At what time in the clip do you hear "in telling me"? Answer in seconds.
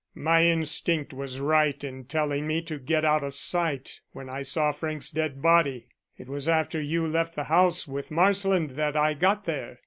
1.83-2.63